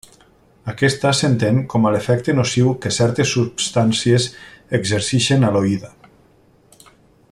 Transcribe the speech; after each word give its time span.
Aquesta 0.71 1.11
s'entén 1.17 1.59
com 1.73 1.85
a 1.85 1.91
l'efecte 1.95 2.35
nociu 2.39 2.73
que 2.85 2.93
certes 2.97 3.35
substàncies 3.35 4.29
exerceixen 4.79 5.47
a 5.51 5.57
l'oïda. 5.57 5.95